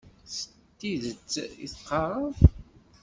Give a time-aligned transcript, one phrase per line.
[0.69, 2.35] D tidet i d-teqqareḍ?